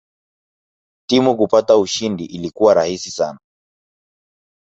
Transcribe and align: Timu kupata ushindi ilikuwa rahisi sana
Timu 1.09 1.37
kupata 1.37 1.77
ushindi 1.77 2.25
ilikuwa 2.25 2.73
rahisi 2.73 3.11
sana 3.11 3.39